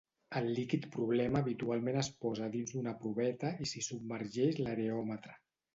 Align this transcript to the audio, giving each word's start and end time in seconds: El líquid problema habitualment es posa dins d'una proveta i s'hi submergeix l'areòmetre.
El 0.39 0.47
líquid 0.59 0.87
problema 0.95 1.43
habitualment 1.45 2.01
es 2.03 2.11
posa 2.25 2.49
dins 2.57 2.75
d'una 2.79 2.97
proveta 3.05 3.53
i 3.67 3.73
s'hi 3.75 3.87
submergeix 3.91 4.63
l'areòmetre. 4.67 5.43